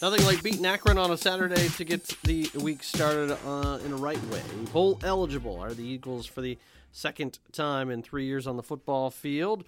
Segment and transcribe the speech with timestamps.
[0.00, 3.96] Nothing like beating Akron on a Saturday to get the week started uh, in a
[3.96, 4.40] right way.
[4.72, 6.56] Bowl eligible are the Eagles for the
[6.92, 9.64] second time in three years on the football field.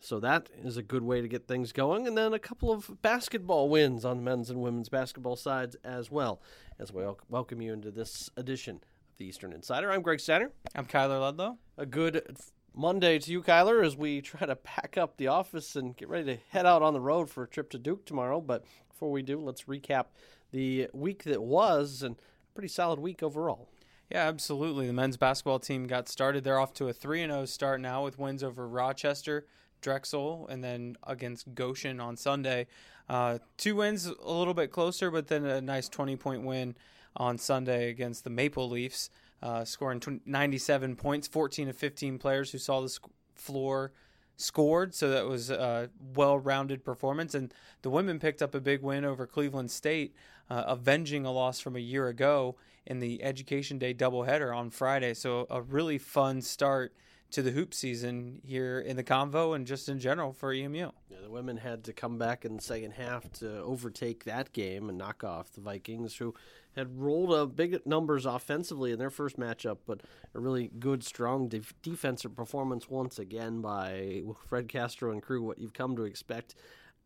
[0.00, 2.08] So that is a good way to get things going.
[2.08, 6.10] And then a couple of basketball wins on the men's and women's basketball sides as
[6.10, 6.40] well.
[6.80, 9.92] As we welcome you into this edition of the Eastern Insider.
[9.92, 10.50] I'm Greg Steiner.
[10.74, 11.56] I'm Kyler Ludlow.
[11.76, 12.36] A good
[12.74, 16.24] Monday to you, Kyler, as we try to pack up the office and get ready
[16.34, 18.40] to head out on the road for a trip to Duke tomorrow.
[18.40, 18.64] But
[18.98, 20.06] before we do, let's recap
[20.50, 22.16] the week that was and
[22.52, 23.68] pretty solid week overall.
[24.10, 24.88] Yeah, absolutely.
[24.88, 26.42] The men's basketball team got started.
[26.42, 29.46] They're off to a 3 0 start now with wins over Rochester,
[29.80, 32.66] Drexel, and then against Goshen on Sunday.
[33.08, 36.74] Uh, two wins a little bit closer, but then a nice 20 point win
[37.14, 39.10] on Sunday against the Maple Leafs,
[39.44, 41.28] uh, scoring 97 points.
[41.28, 43.92] 14 of 15 players who saw the sc- floor
[44.38, 47.34] scored, so that was a well rounded performance.
[47.34, 47.52] And
[47.82, 50.14] the women picked up a big win over Cleveland State,
[50.48, 55.12] uh, avenging a loss from a year ago in the Education Day doubleheader on Friday.
[55.12, 56.94] So a really fun start
[57.30, 60.78] to the hoop season here in the convo and just in general for EMU.
[61.10, 64.88] Yeah, the women had to come back in the second half to overtake that game
[64.88, 66.34] and knock off the Vikings, who
[66.74, 70.00] had rolled up big numbers offensively in their first matchup, but
[70.34, 75.42] a really good, strong def- defensive performance once again by Fred Castro and crew.
[75.42, 76.54] What you've come to expect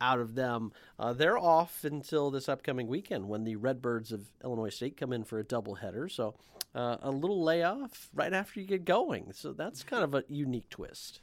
[0.03, 0.72] out of them.
[0.98, 5.25] Uh, they're off until this upcoming weekend when the Redbirds of Illinois State come in
[5.25, 6.11] for a doubleheader.
[6.11, 6.34] So
[6.75, 9.33] uh, a little layoff right after you get going.
[9.33, 11.20] So that's kind of a unique twist.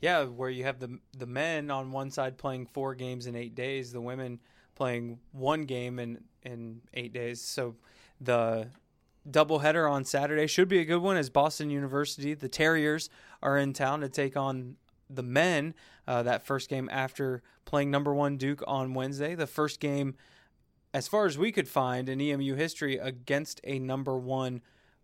[0.00, 3.56] Yeah, where you have the the men on one side playing four games in eight
[3.56, 4.38] days, the women
[4.76, 7.40] playing one game in in eight days.
[7.40, 7.74] So
[8.20, 8.68] the
[9.28, 13.10] doubleheader on Saturday should be a good one as Boston University, the Terriers,
[13.42, 14.76] are in town to take on
[15.10, 15.74] the men.
[16.06, 20.14] Uh, that first game after playing number one Duke on Wednesday, the first game,
[20.94, 24.62] as far as we could find in EMU history, against a number one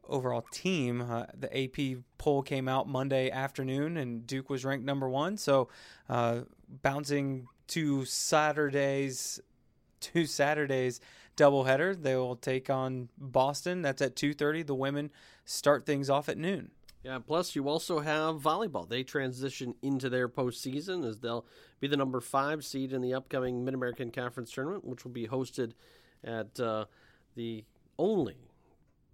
[0.09, 1.03] overall team.
[1.03, 5.37] Uh, the AP poll came out Monday afternoon, and Duke was ranked number one.
[5.37, 5.69] So,
[6.09, 6.41] uh,
[6.83, 9.41] bouncing to Saturdays,
[10.01, 11.01] two Saturdays
[11.37, 13.83] doubleheader, they will take on Boston.
[13.83, 14.63] That's at two thirty.
[14.63, 15.11] The women
[15.45, 16.71] start things off at noon.
[17.05, 18.89] Yeah, plus you also have volleyball.
[18.89, 21.45] They transition into their postseason as they'll
[21.79, 25.29] be the number five seed in the upcoming Mid American Conference tournament, which will be
[25.29, 25.73] hosted
[26.25, 26.87] at uh,
[27.37, 27.65] the
[27.99, 28.37] only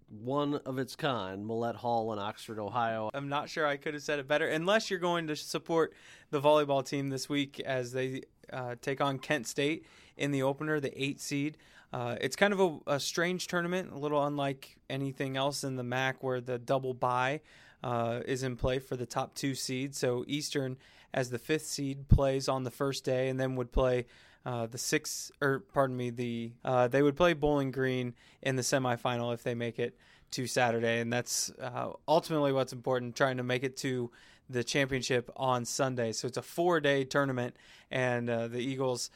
[0.09, 3.09] one of its kind, Millett Hall in Oxford, Ohio.
[3.13, 5.93] I'm not sure I could have said it better, unless you're going to support
[6.29, 9.85] the volleyball team this week as they uh, take on Kent State
[10.17, 11.57] in the opener, the eight seed.
[11.93, 15.83] Uh, it's kind of a, a, strange tournament, a little unlike anything else in the
[15.83, 17.41] MAC where the double bye
[17.83, 19.97] uh, is in play for the top two seeds.
[19.97, 20.77] So Eastern,
[21.13, 24.05] as the fifth seed, plays on the first day and then would play
[24.45, 28.63] uh, the six or pardon me the uh, they would play Bowling Green in the
[28.63, 29.95] semifinal if they make it
[30.31, 33.15] to Saturday, and that's uh, ultimately what's important.
[33.15, 34.09] Trying to make it to
[34.49, 37.55] the championship on Sunday, so it's a four-day tournament,
[37.91, 39.11] and uh, the Eagles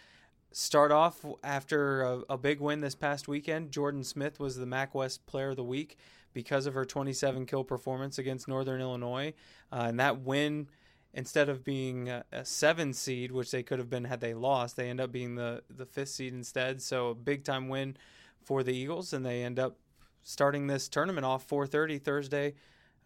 [0.51, 3.71] start off after a, a, big win this past weekend.
[3.71, 5.97] Jordan Smith was the MAC West Player of the Week
[6.35, 9.33] because of her 27 kill performance against Northern Illinois,
[9.71, 10.67] uh, and that win
[11.15, 14.75] instead of being a, a, seven seed, which they could have been had they lost,
[14.75, 16.81] they end up being the the fifth seed instead.
[16.81, 17.97] So a big time win
[18.43, 19.77] for the Eagles, and they end up
[20.21, 22.53] starting this tournament off 4:30 Thursday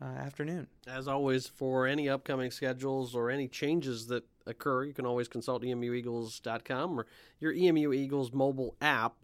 [0.02, 0.68] uh, afternoon.
[0.88, 5.64] As always, for any upcoming schedules or any changes that occur, you can always consult
[5.64, 7.06] emueagles.com or
[7.40, 9.16] your EMU Eagles mobile app.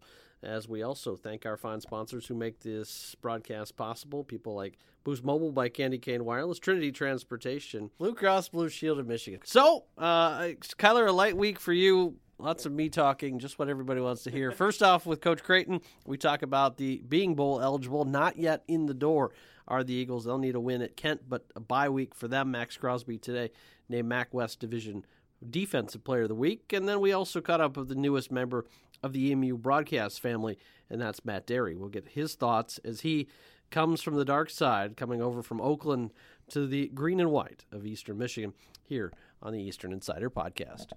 [0.45, 5.23] As we also thank our fine sponsors who make this broadcast possible, people like Boost
[5.23, 9.39] Mobile by Candy Cane Wireless, Trinity Transportation, Blue Cross Blue Shield of Michigan.
[9.43, 10.39] So, uh,
[10.77, 12.17] Kyler, a light week for you.
[12.37, 14.51] Lots of me talking, just what everybody wants to hear.
[14.53, 18.85] First off, with Coach Creighton, we talk about the being bowl eligible, not yet in
[18.85, 19.31] the door
[19.67, 20.25] are the Eagles.
[20.25, 22.51] They'll need a win at Kent, but a bye week for them.
[22.51, 23.49] Maxx Crosby today
[23.89, 25.05] named MAC West Division
[25.49, 26.71] Defensive Player of the Week.
[26.73, 28.65] And then we also caught up with the newest member
[29.03, 30.57] of the EMU broadcast family,
[30.89, 31.77] and that's Matt Dery.
[31.77, 33.27] We'll get his thoughts as he
[33.71, 36.11] comes from the dark side, coming over from Oakland
[36.49, 38.53] to the green and white of Eastern Michigan
[38.83, 39.11] here
[39.41, 40.87] on the Eastern Insider Podcast.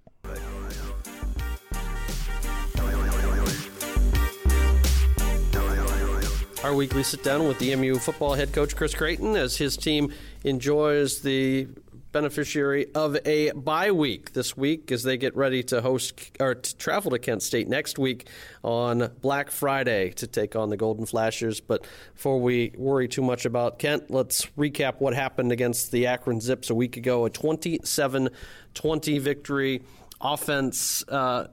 [6.64, 10.12] Our weekly sit down with the EMU football head coach Chris Creighton as his team
[10.42, 11.68] enjoys the
[12.12, 16.76] beneficiary of a bye week this week as they get ready to host or to
[16.76, 18.28] travel to Kent State next week
[18.62, 21.60] on Black Friday to take on the Golden Flashes.
[21.60, 26.40] But before we worry too much about Kent, let's recap what happened against the Akron
[26.40, 28.30] Zips a week ago a 27
[28.74, 29.82] 20 victory.
[30.20, 31.04] Offense.
[31.08, 31.48] Uh,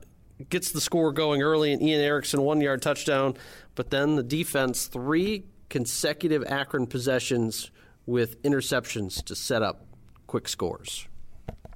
[0.49, 3.35] gets the score going early, and Ian Eriksen one yard touchdown.
[3.75, 7.71] But then the defense three consecutive Akron possessions
[8.05, 9.84] with interceptions to set up
[10.27, 11.07] quick scores.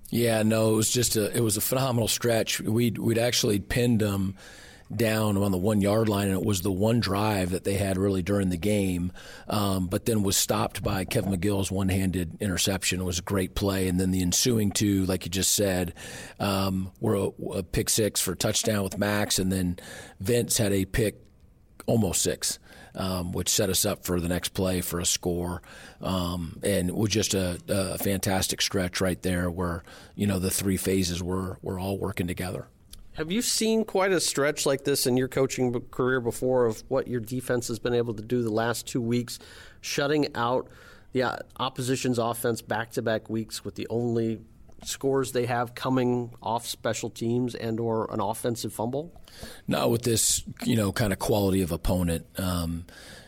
[0.10, 2.60] Yeah, no, it was just a it was a phenomenal stretch.
[2.60, 4.36] We'd we'd actually pinned them
[4.96, 7.98] down on the one yard line, and it was the one drive that they had
[7.98, 9.12] really during the game,
[9.48, 13.00] um, but then was stopped by Kevin McGill's one handed interception.
[13.00, 13.88] It was a great play.
[13.88, 15.94] And then the ensuing two, like you just said,
[16.40, 19.78] um, were a, a pick six for touchdown with Max, and then
[20.20, 21.22] Vince had a pick
[21.86, 22.60] almost six.
[23.00, 25.62] Um, which set us up for the next play for a score.
[26.02, 29.86] Um, and was just a, a, fantastic stretch right there where,
[30.16, 32.68] you know, the three phases were, were all working together.
[33.14, 37.08] Have you seen quite a stretch like this in your coaching career before of what
[37.08, 39.40] your defense has been able to do the last two weeks,
[39.80, 40.68] shutting out
[41.12, 44.40] the uh, opposition's offense back to back weeks with the only
[44.84, 49.14] scores they have coming off special teams and or an offensive fumble?
[49.68, 52.86] No, with this you know kind of quality of opponent, um,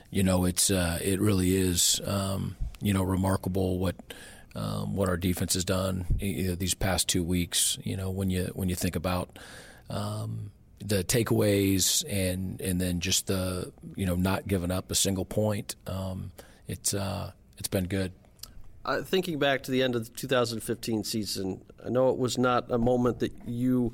[0.09, 3.95] you know it's uh, it really is um, you know remarkable what.
[4.53, 8.67] Um, what our defense has done these past two weeks, you know, when you when
[8.67, 9.39] you think about
[9.89, 10.51] um,
[10.83, 15.75] the takeaways and and then just the you know not giving up a single point.
[15.87, 16.31] Um,
[16.67, 18.11] it's uh, it's been good.
[18.83, 22.71] Uh, thinking back to the end of the 2015 season, I know it was not
[22.71, 23.93] a moment that you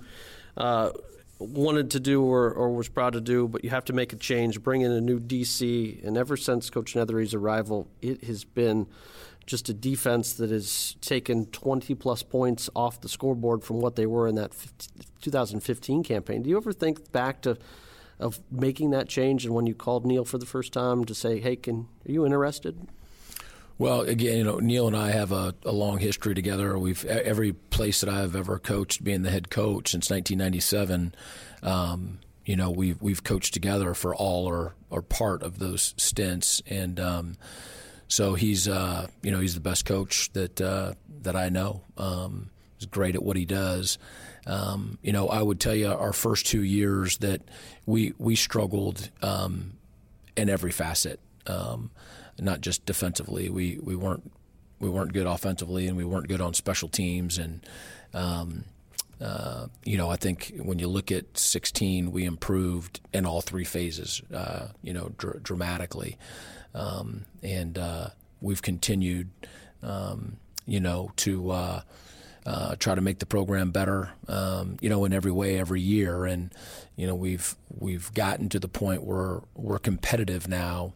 [0.55, 0.91] uh,
[1.39, 4.15] wanted to do or, or, was proud to do, but you have to make a
[4.15, 8.87] change, bring in a new DC, and ever since Coach Neathery's arrival, it has been
[9.45, 14.05] just a defense that has taken 20 plus points off the scoreboard from what they
[14.05, 14.51] were in that
[15.21, 16.43] 2015 campaign.
[16.43, 17.57] Do you ever think back to
[18.19, 21.39] of making that change and when you called Neil for the first time to say,
[21.39, 22.87] "Hey, can are you interested?"
[23.79, 26.79] Well, again, you know, Neil and I have a, a, long history together.
[26.79, 31.13] We've every place that I've ever coached, being the head coach since 1997.
[31.61, 36.61] Um, you know, we've we've coached together for all or or part of those stints,
[36.65, 37.35] and um,
[38.07, 41.83] so he's uh, you know he's the best coach that uh, that I know.
[41.97, 43.99] Um, he's great at what he does.
[44.47, 47.41] Um, you know, I would tell you our first two years that
[47.85, 49.73] we we struggled um,
[50.35, 51.91] in every facet, um,
[52.39, 53.49] not just defensively.
[53.49, 54.31] We we weren't
[54.79, 57.65] we weren't good offensively, and we weren't good on special teams, and
[58.13, 58.65] um,
[59.19, 63.63] uh, you know, I think when you look at 16, we improved in all three
[63.63, 66.17] phases, uh, you know, dr- dramatically
[66.77, 69.29] um, and uh, we've continued,
[69.81, 71.81] um, you know, to uh,
[72.45, 76.25] uh, try to make the program better, um, you know, in every way, every year,
[76.25, 76.53] and
[76.95, 80.93] you know, we've we've gotten to the point where we're competitive now.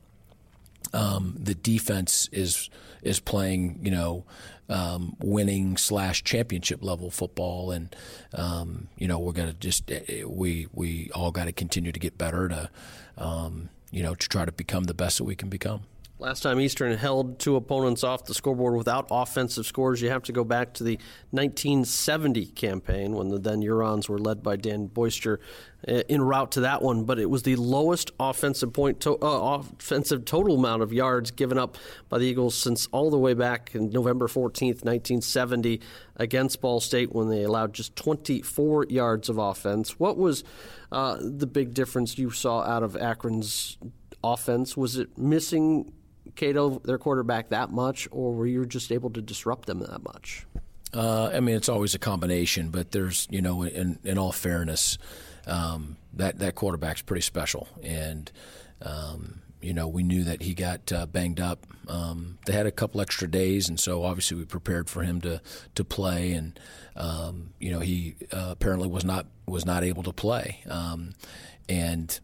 [0.93, 2.69] Um, the defense is
[3.01, 4.25] is playing, you know,
[4.69, 7.95] um, winning slash championship level football, and
[8.33, 12.17] um, you know we're gonna just eh, we we all got to continue to get
[12.17, 12.69] better to
[13.17, 15.81] um, you know, to try to become the best that we can become.
[16.21, 20.31] Last time Eastern held two opponents off the scoreboard without offensive scores, you have to
[20.31, 20.99] go back to the
[21.31, 25.39] 1970 campaign when the then Hurons were led by Dan Boyster
[25.87, 27.05] uh, en route to that one.
[27.05, 31.57] But it was the lowest offensive point to, uh, offensive total amount of yards given
[31.57, 31.75] up
[32.07, 35.81] by the Eagles since all the way back in November 14th, 1970,
[36.17, 39.99] against Ball State when they allowed just 24 yards of offense.
[39.99, 40.43] What was
[40.91, 43.79] uh, the big difference you saw out of Akron's
[44.23, 44.77] offense?
[44.77, 45.91] Was it missing
[46.35, 50.45] Kato, their quarterback, that much, or were you just able to disrupt them that much?
[50.93, 54.97] Uh, I mean, it's always a combination, but there's, you know, in, in all fairness,
[55.47, 58.31] um, that that quarterback's pretty special, and
[58.81, 61.65] um, you know, we knew that he got uh, banged up.
[61.87, 65.41] Um, they had a couple extra days, and so obviously we prepared for him to
[65.75, 66.59] to play, and
[66.95, 71.11] um, you know, he uh, apparently was not was not able to play, um,
[71.69, 72.19] and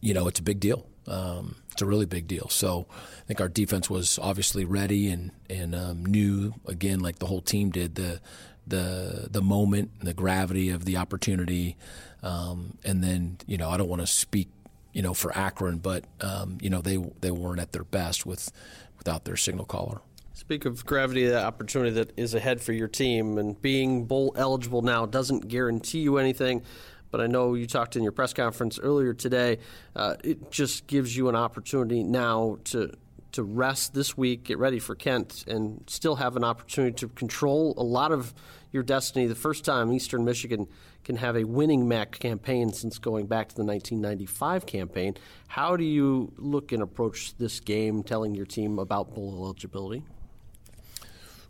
[0.00, 0.86] you know, it's a big deal.
[1.08, 2.48] Um, it's a really big deal.
[2.48, 7.26] So I think our defense was obviously ready and and um, knew again, like the
[7.26, 8.20] whole team did, the
[8.66, 11.76] the the moment, the gravity of the opportunity,
[12.22, 14.48] um, and then you know I don't want to speak
[14.92, 18.50] you know for Akron, but um, you know they they weren't at their best with
[18.98, 20.00] without their signal caller.
[20.32, 24.34] Speak of gravity, of the opportunity that is ahead for your team, and being bowl
[24.36, 26.62] eligible now doesn't guarantee you anything
[27.10, 29.58] but I know you talked in your press conference earlier today.
[29.94, 32.92] Uh, it just gives you an opportunity now to
[33.32, 37.74] to rest this week, get ready for Kent, and still have an opportunity to control
[37.76, 38.32] a lot of
[38.72, 39.26] your destiny.
[39.26, 40.66] The first time Eastern Michigan
[41.04, 45.16] can have a winning MAC campaign since going back to the 1995 campaign.
[45.48, 50.02] How do you look and approach this game, telling your team about bowl eligibility?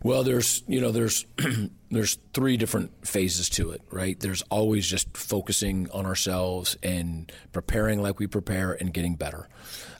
[0.07, 1.25] Well, there's you know there's
[1.91, 4.17] there's three different phases to it, right?
[4.17, 9.49] There's always just focusing on ourselves and preparing like we prepare and getting better.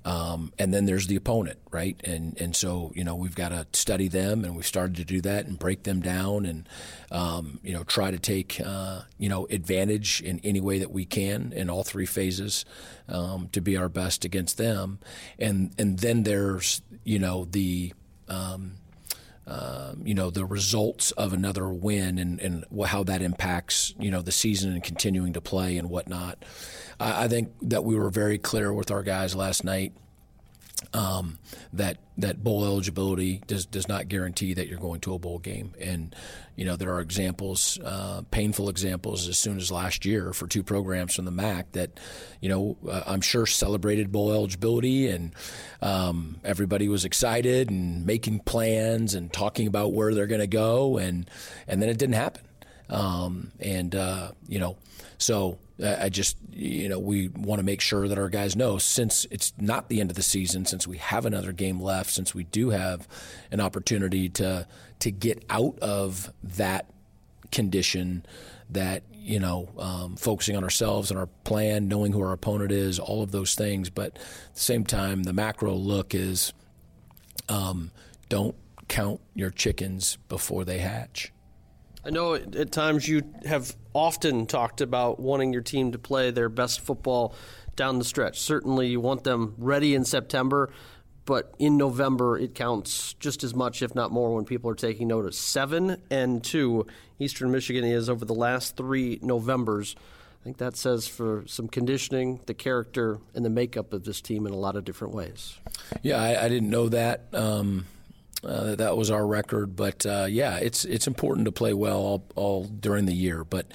[0.05, 1.99] Um, and then there's the opponent, right?
[2.05, 5.19] And and so you know we've got to study them, and we've started to do
[5.23, 6.69] that and break them down, and
[7.11, 11.03] um, you know try to take uh, you know advantage in any way that we
[11.03, 12.63] can in all three phases
[13.09, 14.99] um, to be our best against them.
[15.37, 17.91] And and then there's you know the
[18.29, 18.77] um,
[19.47, 24.21] um, you know the results of another win and, and how that impacts you know
[24.21, 26.43] the season and continuing to play and whatnot.
[26.99, 29.93] I, I think that we were very clear with our guys last night
[30.93, 31.39] um,
[31.73, 35.73] that that bowl eligibility does does not guarantee that you're going to a bowl game.
[35.79, 36.15] And
[36.55, 40.63] you know there are examples, uh, painful examples, as soon as last year for two
[40.63, 41.99] programs from the MAC that
[42.41, 45.33] you know uh, I'm sure celebrated bowl eligibility and
[45.81, 50.97] um, everybody was excited and making plans and talking about where they're going to go
[50.97, 51.29] and
[51.67, 52.43] and then it didn't happen.
[52.89, 54.77] Um, and uh, you know
[55.17, 59.25] so I just, you know, we want to make sure that our guys know since
[59.29, 62.45] it's not the end of the season, since we have another game left, since we
[62.45, 63.07] do have
[63.51, 64.67] an opportunity to
[64.99, 66.89] to get out of that
[67.51, 68.25] condition,
[68.69, 72.97] that you know, um, focusing on ourselves and our plan, knowing who our opponent is,
[72.97, 73.89] all of those things.
[73.89, 76.53] But at the same time, the macro look is
[77.49, 77.91] um,
[78.29, 78.55] don't
[78.87, 81.33] count your chickens before they hatch.
[82.05, 86.49] I know at times you have often talked about wanting your team to play their
[86.49, 87.33] best football
[87.75, 88.39] down the stretch.
[88.39, 90.69] Certainly, you want them ready in September,
[91.25, 95.07] but in November it counts just as much, if not more, when people are taking
[95.07, 95.37] notice.
[95.37, 96.85] Seven and two,
[97.17, 99.95] Eastern Michigan is over the last three Novembers.
[100.41, 104.45] I think that says for some conditioning, the character, and the makeup of this team
[104.45, 105.57] in a lot of different ways.
[106.03, 107.25] Yeah, I, I didn't know that.
[107.33, 107.85] Um,
[108.47, 109.75] uh, that was our record.
[109.75, 113.43] But uh, yeah, it's it's important to play well all, all during the year.
[113.43, 113.67] But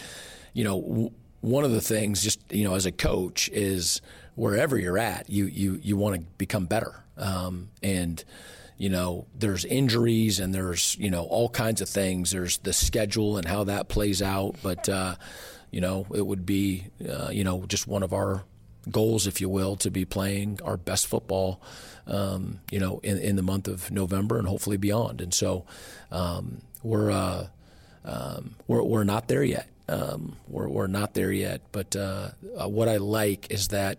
[0.53, 1.11] you know, w-
[1.41, 4.01] one of the things, just you know, as a coach, is
[4.35, 7.05] wherever you're at, you you you want to become better.
[7.17, 8.25] Um, and
[8.79, 12.31] you know, there's injuries and there's you know all kinds of things.
[12.31, 14.57] There's the schedule and how that plays out.
[14.63, 15.17] But uh,
[15.71, 18.45] you know, it would be uh, you know just one of our
[18.91, 21.61] goals, if you will, to be playing our best football,
[22.07, 25.21] um, you know, in, in the month of November and hopefully beyond.
[25.21, 25.65] And so
[26.11, 27.47] um, we're, uh,
[28.05, 29.69] um, we're we're not there yet.
[29.89, 31.61] Um, we're we're not there yet.
[31.71, 33.99] But uh, uh, what I like is that.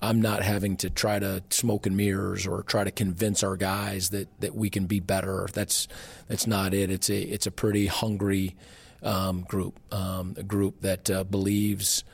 [0.00, 4.10] I'm not having to try to smoke and mirrors or try to convince our guys
[4.10, 5.48] that, that we can be better.
[5.52, 5.88] That's
[6.28, 6.88] that's not it.
[6.88, 8.54] It's a it's a pretty hungry
[9.02, 12.04] um, group, um, a group that uh, believes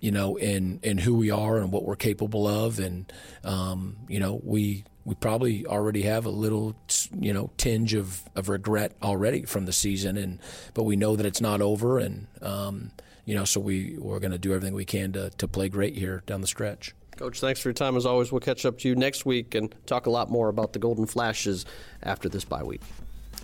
[0.00, 3.12] you know, in in who we are and what we're capable of, and
[3.44, 6.76] um, you know, we we probably already have a little,
[7.18, 10.38] you know, tinge of, of regret already from the season, and
[10.74, 12.90] but we know that it's not over, and um,
[13.24, 15.96] you know, so we we're going to do everything we can to to play great
[15.96, 16.94] here down the stretch.
[17.16, 18.32] Coach, thanks for your time as always.
[18.32, 21.04] We'll catch up to you next week and talk a lot more about the Golden
[21.04, 21.66] Flashes
[22.02, 22.80] after this bye week.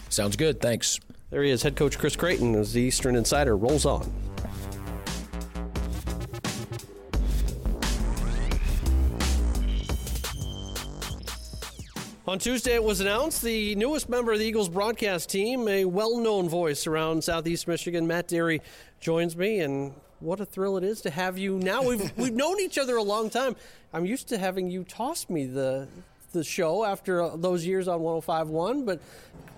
[0.09, 0.61] Sounds good.
[0.63, 0.99] Thanks.
[1.31, 4.11] There he is, head coach Chris Creighton, as the Eastern Insider rolls on.
[12.29, 16.19] On Tuesday, it was announced the newest member of the Eagles broadcast team, a well
[16.19, 18.05] known voice around Southeast Michigan.
[18.05, 18.63] Matt Dery
[18.99, 21.85] joins me, and what a thrill it is to have you now.
[21.85, 23.55] We've, we've known each other a long time.
[23.93, 25.87] I'm used to having you toss me the,
[26.33, 29.01] the show after those years on 105.1, but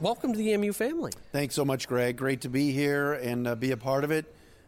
[0.03, 1.13] welcome to the EMU family.
[1.33, 2.19] Thanks so much, Greg.
[2.19, 4.27] Great to be here and uh, be a part of it.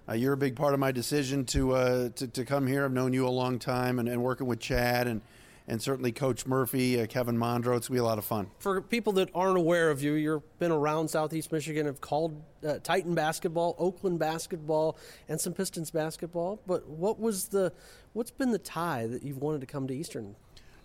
[0.09, 2.87] Uh, you're a big part of my decision to, uh, to, to come here.
[2.87, 5.21] I've known you a long time and, and working with Chad and
[5.71, 7.77] and certainly Coach Murphy, uh, Kevin Mondro.
[7.77, 8.51] It's going to be a lot of fun.
[8.59, 12.81] For people that aren't aware of you, you've been around Southeast Michigan, have called uh,
[12.83, 14.99] Titan basketball, Oakland basketball,
[15.29, 16.61] and some Pistons basketball.
[16.67, 17.73] But what was the,
[18.15, 20.35] what's been the tie that you've wanted to come to Eastern?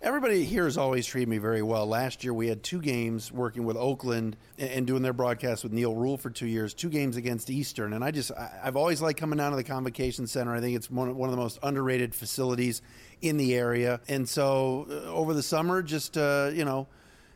[0.06, 1.88] Everybody here has always treated me very well.
[1.88, 5.96] Last year we had two games working with Oakland and doing their broadcast with Neal
[5.96, 7.92] Ruhl for two years, two games against Eastern.
[7.92, 8.32] And I just,
[8.64, 10.54] I've always liked coming down to the Convocation Center.
[10.54, 12.84] I think it's one of the most underrated facilities
[13.24, 14.00] in the area.
[14.08, 16.86] And so uh, over the summer, just, uh, you know,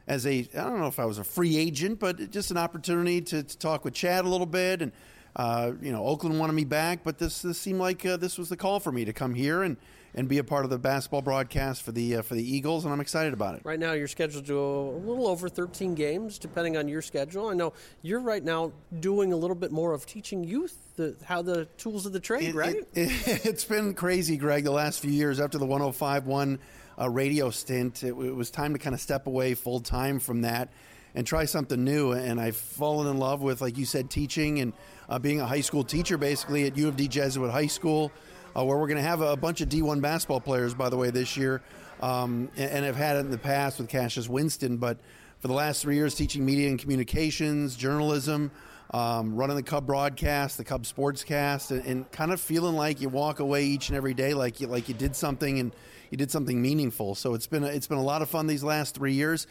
[0.06, 3.20] as a, I don't know if I was a free agent, but just an opportunity
[3.20, 4.84] to, to talk with Chad a little bit.
[4.84, 4.92] And,
[5.36, 8.50] uh, you know, Oakland wanted me back, but this, this seemed like uh, this was
[8.50, 9.78] the call for me to come here and,
[10.16, 12.94] and be a part of the basketball broadcast for the uh, for the Eagles, and
[12.94, 13.62] I'm excited about it.
[13.64, 17.48] Right now, you're scheduled to a little over 13 games, depending on your schedule.
[17.48, 21.42] I know you're right now doing a little bit more of teaching youth the, how
[21.42, 22.76] the tools of the trade, it, right?
[22.94, 23.10] It,
[23.44, 24.64] has it, been crazy, Greg.
[24.64, 26.60] The last few years after the 105 one
[27.00, 30.42] uh, radio stint, it, it was time to kind of step away full time from
[30.42, 30.70] that
[31.16, 32.12] and try something new.
[32.12, 34.74] And I've fallen in love with, like you said, teaching and
[35.08, 38.12] uh, being a high school teacher, basically at U of D Jesuit High School,
[38.56, 41.10] uh, where we're going to have a, bunch of D1 basketball players, by the way,
[41.10, 41.62] this year,
[42.02, 44.98] um, and, and have had it in the past with Cassius Winston, but
[45.40, 48.52] for the last three years, teaching media and communications, journalism
[48.92, 53.10] um, running the Cub broadcast, the Cub sportscast, and, and, kind of feeling like you
[53.10, 55.76] walk away each and every day like you like you did something and
[56.10, 57.14] you did something meaningful.
[57.14, 59.46] So it's been a, it's been a lot of fun these last three years,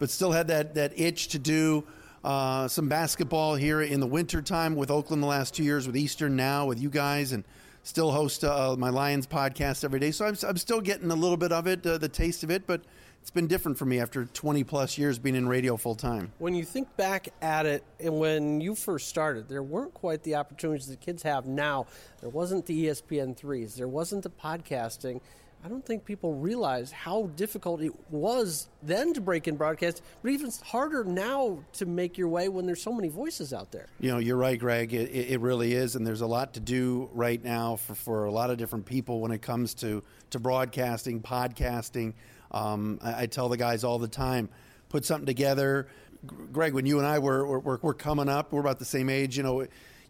[0.00, 1.84] but still had that that itch to do.
[2.22, 6.36] Uh, some basketball here in the wintertime with Oakland the last two years, with Eastern
[6.36, 7.44] now, with you guys, and
[7.82, 10.10] still host uh, my Lions podcast every day.
[10.10, 12.66] So I'm, I'm still getting a little bit of it, uh, the taste of it,
[12.66, 12.82] but
[13.22, 16.32] it's been different for me after 20 plus years being in radio full time.
[16.38, 20.34] When you think back at it, and when you first started, there weren't quite the
[20.36, 21.86] opportunities that kids have now.
[22.20, 23.76] There wasn't the ESPN threes.
[23.76, 25.20] There wasn't the podcasting.
[25.62, 30.30] I don't think people realize how difficult it was then to break in broadcast, but
[30.30, 33.86] even harder now to make your way when there's so many voices out there.
[34.00, 34.94] You know, you're right, Greg.
[34.94, 38.32] It, it really is, and there's a lot to do right now for, for a
[38.32, 42.14] lot of different people when it comes to, to broadcasting, podcasting.
[42.52, 44.48] Um, I, I, tell the guys all the time,
[44.88, 45.88] put something together.
[46.52, 49.36] Greg, when you and I were, were, were coming up, we're about the same age,
[49.36, 49.60] you know,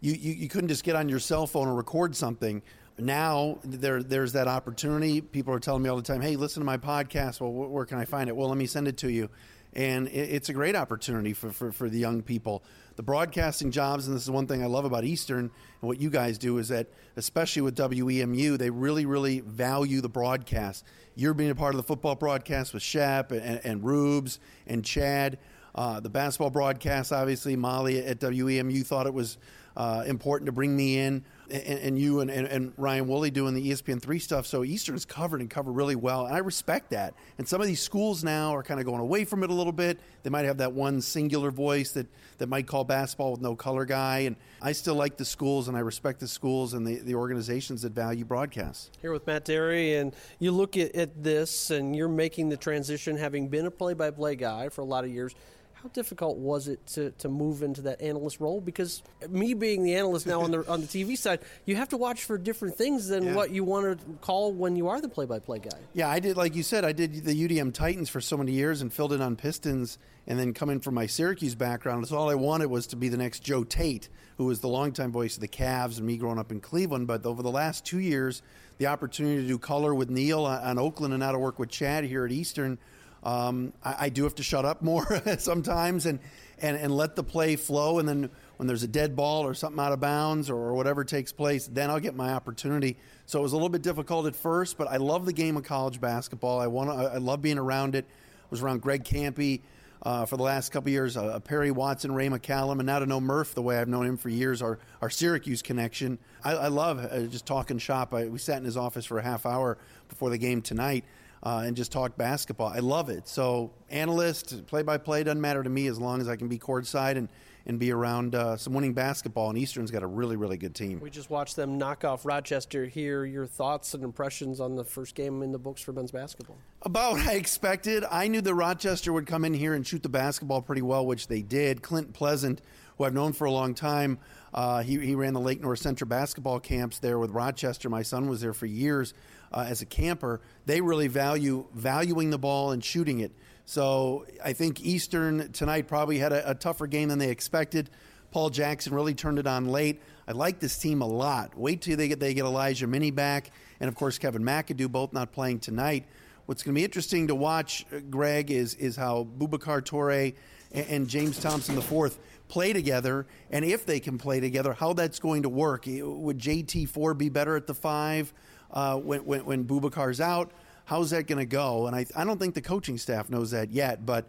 [0.01, 2.63] you, you, you couldn't just get on your cell phone and record something.
[3.01, 5.21] Now there there's that opportunity.
[5.21, 7.41] People are telling me all the time, "Hey, listen to my podcast.
[7.41, 8.35] Well, where, where can I find it?
[8.35, 9.29] Well, let me send it to you."
[9.73, 12.63] And it, it's a great opportunity for, for, for the young people
[12.95, 15.51] the broadcasting jobs, and this is one thing I love about Eastern and
[15.87, 20.85] what you guys do is that, especially with WEMU, they really, really value the broadcast.
[21.15, 25.39] You're being a part of the football broadcast with Shep and, and Rubes and Chad.
[25.73, 29.37] Uh, the basketball broadcast, obviously, Molly at WEMU thought it was
[29.77, 33.53] uh, important to bring me in and, and you and, and, and, Ryan Woolley doing
[33.53, 34.45] the ESPN3 stuff.
[34.45, 36.25] So Eastern is covered and covered really well.
[36.25, 37.13] And I respect that.
[37.37, 39.73] And some of these schools now are kind of going away from it a little
[39.73, 39.99] bit.
[40.23, 43.85] They might have that one singular voice that, that might call basketball with no color
[43.85, 44.19] guy.
[44.19, 47.81] And I still like the schools and I respect the schools and the, the organizations
[47.81, 48.89] that value broadcasts.
[49.01, 53.17] Here with Matt Dery, and you look at, at this and you're making the transition,
[53.17, 55.35] having been a play by play guy for a lot of years
[55.81, 58.61] how difficult was it to, to move into that analyst role?
[58.61, 61.97] Because me being the analyst now on the on the TV side, you have to
[61.97, 63.33] watch for different things than yeah.
[63.33, 65.77] what you want to call when you are the play-by-play guy.
[65.93, 68.81] Yeah, I did, like you said, I did the UDM Titans for so many years
[68.81, 72.35] and filled in on Pistons, and then coming from my Syracuse background, that's all I
[72.35, 75.47] wanted was to be the next Joe Tait, who was the longtime voice of the
[75.47, 77.07] Cavs and me growing up in Cleveland.
[77.07, 78.43] But over the last two years,
[78.77, 82.03] the opportunity to do color with Neil on Oakland and now to work with Chad
[82.03, 82.77] here at Eastern
[83.23, 85.05] um, I, I, do have to shut up more
[85.37, 86.19] sometimes and,
[86.59, 87.99] and, and let the play flow.
[87.99, 91.31] And then when there's a dead ball or something out of bounds or whatever takes
[91.31, 92.97] place, then I'll get my opportunity.
[93.27, 95.63] So it was a little bit difficult at first, but I love the game of
[95.63, 96.59] college basketball.
[96.59, 98.05] I want I love being around it.
[98.09, 99.61] I was around Greg Kampe.
[100.03, 103.21] uh, for the last couple years, uh, Perry Watson, Ray McCallum, and now to know
[103.21, 106.17] Murph the way I've known him for years, our, our Syracuse connection.
[106.43, 108.15] I, I love uh, just talking shop.
[108.15, 109.77] I, we sat in his office for a half hour
[110.09, 111.05] before the game tonight
[111.43, 112.67] uh, and just talk basketball.
[112.67, 113.27] I love it.
[113.27, 116.59] So, analyst, play by play doesn't matter to me as long as I can be
[116.59, 117.29] courtside and,
[117.65, 119.49] and be around uh, some winning basketball.
[119.49, 120.99] And Eastern's got a really, really good team.
[120.99, 122.85] We just watched them knock off Rochester.
[122.85, 126.57] Here, your thoughts and impressions on the first game in the books for men's basketball?
[126.83, 128.03] About what I expected.
[128.09, 131.27] I knew that Rochester would come in here and shoot the basketball pretty well, which
[131.27, 131.81] they did.
[131.81, 132.61] Clint Pleasant,
[132.97, 134.19] who I've known for a long time,
[134.53, 137.89] uh, he, he ran the Lake North Central basketball camps there with Rochester.
[137.89, 139.13] My son was there for years
[139.53, 143.31] uh, as a camper, they really value valuing the ball and shooting it.
[143.65, 147.89] So I think Eastern tonight probably had a, a tougher game than they expected.
[148.31, 150.01] Paul Jackson really turned it on late.
[150.27, 151.57] I like this team a lot.
[151.57, 155.11] Wait till they get they get Elijah Minnie back, and of course Kevin McAdoo both
[155.11, 156.05] not playing tonight.
[156.51, 160.35] What's going to be interesting to watch, uh, Greg, is is how Boubacar Touré
[160.73, 165.19] and, and James Thompson IV play together, and if they can play together, how that's
[165.19, 165.85] going to work.
[165.87, 168.33] Would JT four be better at the five?
[168.71, 170.51] uh, when, when, when Boubacar's out.
[170.85, 171.87] How's that going to go?
[171.87, 174.27] And I, I don't think the coaching staff knows that yet, but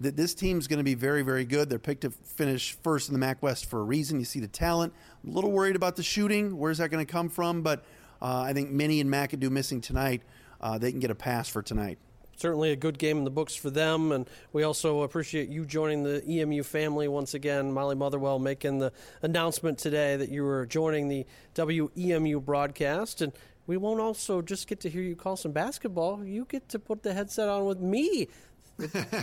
[0.00, 1.70] th- this team's going to be very, very good.
[1.70, 4.18] They're picked to finish first in the MAC West for a reason.
[4.18, 4.92] You see the talent.
[5.22, 6.58] I'm a little worried about the shooting.
[6.58, 7.62] Where's that going to come from?
[7.62, 7.84] But
[8.20, 10.22] uh, I think Minnie and McAdoo missing tonight,
[10.62, 11.98] uh, they can get a pass for tonight
[12.42, 14.10] certainly a good game in the books for them.
[14.10, 17.72] And we also appreciate you joining the EMU family once again.
[17.72, 23.22] Molly Motherwell making the announcement today that you were joining the WEMU broadcast.
[23.22, 23.32] And
[23.68, 26.24] we won't also just get to hear you call some basketball.
[26.24, 28.28] You get to put the headset on with me.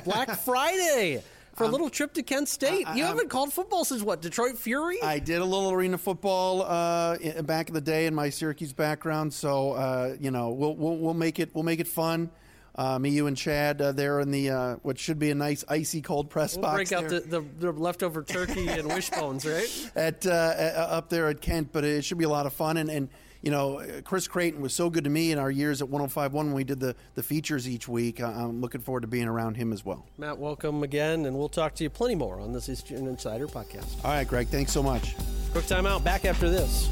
[0.05, 1.21] Black Friday
[1.59, 2.87] for a little trip to Kent State.
[2.87, 4.21] I, I, you haven't I'm, called football since what?
[4.21, 5.01] Detroit Fury?
[5.03, 9.33] I did a little arena football uh, back in the day in my Syracuse background.
[9.33, 12.31] So uh, you know, we'll, we'll, we'll make it we'll make it fun.
[12.75, 15.65] Uh, me, you, and Chad uh, there in the uh, what should be a nice
[15.67, 19.91] icy cold press We'll box break out the, the, the leftover turkey and wishbones, right?
[19.97, 21.73] at uh, uh, up there at Kent.
[21.73, 22.77] But it should be a lot of fun.
[22.77, 23.09] And, and
[23.41, 26.53] you know, Chris Creighton was so good to me in our years at 105.1 when
[26.53, 28.21] we did the, the features each week.
[28.21, 30.05] I'm looking forward to being around him as well.
[30.17, 34.03] Matt, welcome again, and we'll talk to you plenty more on this Eastern Insider podcast.
[34.03, 34.47] All right, Greg.
[34.47, 35.15] Thanks so much.
[35.51, 36.03] Quick time out.
[36.03, 36.89] Back after this.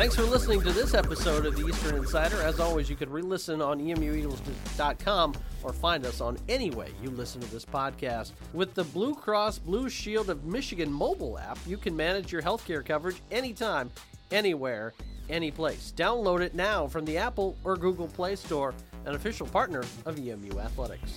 [0.00, 2.40] Thanks for listening to this episode of the Eastern Insider.
[2.40, 7.10] As always, you can re-listen on E emueagles.com or find us on any way you
[7.10, 8.32] listen to this podcast.
[8.54, 12.82] With the Blue Cross Blue Shield of Michigan mobile app, you can manage your healthcare
[12.82, 13.90] coverage anytime,
[14.30, 14.94] anywhere,
[15.28, 15.92] any place.
[15.94, 18.72] Download it now from the Apple or Google Play Store,
[19.04, 21.12] an official partner of EMU Athletics.